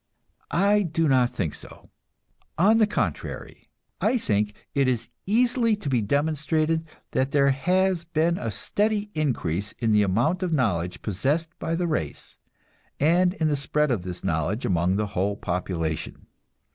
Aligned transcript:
I 0.49 0.81
do 0.81 1.07
not 1.07 1.29
think 1.29 1.53
so; 1.53 1.91
on 2.57 2.79
the 2.79 2.87
contrary, 2.87 3.69
I 4.01 4.17
think 4.17 4.55
it 4.73 4.87
is 4.87 5.09
easily 5.27 5.75
to 5.75 5.89
be 5.89 6.01
demonstrated 6.01 6.87
that 7.11 7.29
there 7.29 7.51
has 7.51 8.03
been 8.03 8.39
a 8.39 8.49
steady 8.49 9.11
increase 9.13 9.73
in 9.73 9.91
the 9.91 10.01
amount 10.01 10.41
of 10.41 10.51
knowledge 10.53 11.03
possessed 11.03 11.49
by 11.59 11.75
the 11.75 11.85
race, 11.85 12.39
and 12.99 13.35
in 13.35 13.47
the 13.47 13.55
spread 13.55 13.91
of 13.91 14.01
this 14.01 14.23
knowledge 14.23 14.65
among 14.65 14.95
the 14.95 15.05
whole 15.13 15.37
population. 15.37 16.25